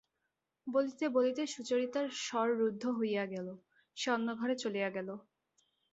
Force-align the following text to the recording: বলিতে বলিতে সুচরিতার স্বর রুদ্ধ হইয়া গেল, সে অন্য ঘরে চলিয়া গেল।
বলিতে 0.67 1.05
বলিতে 1.09 1.41
সুচরিতার 1.47 2.07
স্বর 2.21 2.47
রুদ্ধ 2.57 2.83
হইয়া 2.99 3.25
গেল, 3.25 3.47
সে 3.97 4.07
অন্য 4.11 4.27
ঘরে 4.35 4.55
চলিয়া 4.55 4.89
গেল। 4.89 5.09